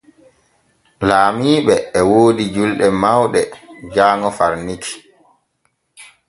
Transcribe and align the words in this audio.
Laamiiɓe 1.07 1.75
e 1.97 1.99
woodi 2.09 2.43
julɗe 2.53 2.87
mawɗe 3.01 3.41
jaaŋo 3.93 4.29
far 4.37 4.53
Niki. 4.65 4.93